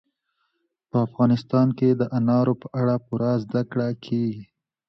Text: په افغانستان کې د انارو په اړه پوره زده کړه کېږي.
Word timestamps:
په 0.89 0.97
افغانستان 1.07 1.67
کې 1.77 1.89
د 1.99 2.01
انارو 2.17 2.53
په 2.61 2.67
اړه 2.79 2.95
پوره 3.05 3.31
زده 3.43 3.61
کړه 3.71 3.87
کېږي. 4.05 4.43